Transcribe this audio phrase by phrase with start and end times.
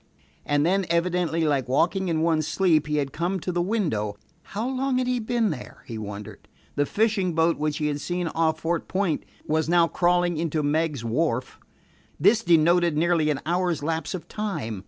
[0.47, 4.17] And then, evidently like walking in one's sleep, he had come to the window.
[4.41, 5.83] How long had he been there?
[5.85, 6.47] he wondered.
[6.73, 11.05] The fishing boat which he had seen off Fort Point was now crawling into Meiggs's
[11.05, 11.59] Wharf.
[12.19, 14.79] This denoted nearly an hour's lapse of time.